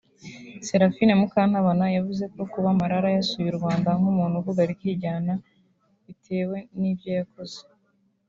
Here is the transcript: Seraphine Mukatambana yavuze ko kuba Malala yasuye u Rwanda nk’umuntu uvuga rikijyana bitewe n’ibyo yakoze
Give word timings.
Seraphine 0.67 1.13
Mukatambana 1.19 1.85
yavuze 1.97 2.23
ko 2.33 2.41
kuba 2.51 2.77
Malala 2.79 3.09
yasuye 3.17 3.47
u 3.51 3.57
Rwanda 3.59 3.89
nk’umuntu 3.99 4.35
uvuga 4.37 4.61
rikijyana 4.69 5.33
bitewe 6.05 6.57
n’ibyo 6.79 7.11
yakoze 7.19 7.57